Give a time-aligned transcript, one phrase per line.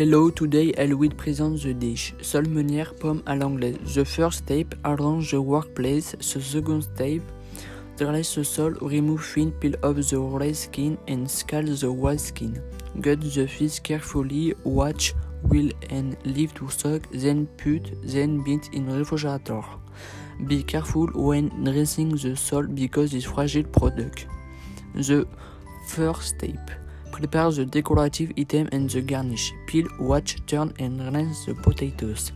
[0.00, 2.14] Hello, today I will present the dish.
[2.22, 2.44] Sol
[3.00, 3.76] pomme à l'anglaise.
[3.94, 6.12] The first step, arrange the workplace.
[6.12, 7.20] The second step,
[7.98, 12.62] dress the sol, remove thin, peel off the red skin and scald the white skin.
[12.98, 18.86] Gut the fish carefully, watch, will and leave to soak, then put, then beat in
[18.86, 19.62] refrigerator.
[20.46, 24.26] Be careful when dressing the salt because it's fragile product.
[24.94, 25.26] The
[25.88, 26.70] first step.
[27.12, 29.52] Prepare the decorative item and the garnish.
[29.66, 32.32] Peel, watch, turn and rinse the potatoes.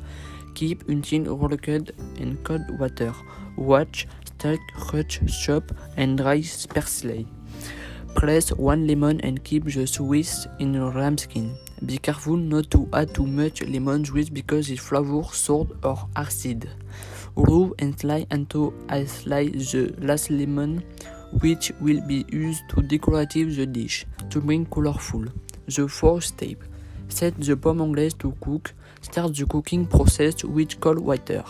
[0.54, 3.14] Keep until rolled in cold water.
[3.56, 6.42] Watch, stack, cut, chop and dry
[6.74, 7.26] parsley.
[8.14, 11.56] Press one lemon and keep the juice in a lambskin.
[11.84, 16.70] Be careful not to add too much lemon juice because it flavor sour or acid.
[17.36, 20.84] Rub and slide into a slice the last lemon
[21.40, 25.24] which will be used to decorate the dish to bring colorful.
[25.66, 26.58] The fourth step.
[27.08, 28.72] Set the pomme anglaise to cook.
[29.00, 31.44] Start the cooking process with cold water.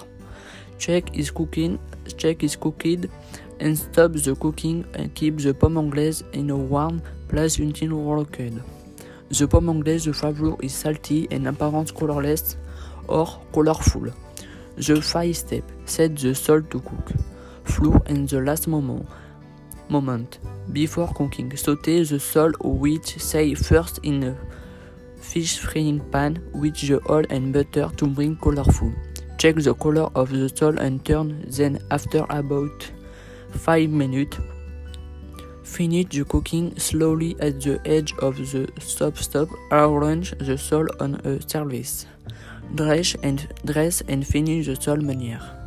[0.79, 1.79] Check is cooking,
[2.17, 3.07] check is cooked,
[3.61, 8.53] and stop the cooking and keep the pomme anglaise in a warm place until rocked.
[9.31, 12.57] The pomme anglaise flavor is salty and apparent colorless
[13.09, 14.09] or colorful.
[14.77, 15.65] The five step.
[15.87, 17.13] Set the salt to cook.
[17.65, 19.07] Flour in the last moment
[19.89, 20.39] moment.
[20.73, 24.37] Before cooking, saute the salt which say first in a
[25.17, 28.93] fish frying pan with the oil and butter to bring colorful.
[29.39, 32.91] Check the color of the salt and turn then after about
[33.51, 34.39] 5 minutes.
[35.63, 39.49] Finish the cooking slowly at the edge of the stop stop.
[39.71, 42.07] Arrange the salt on a service.
[42.75, 45.64] Dress and dress and finish the salt meunière.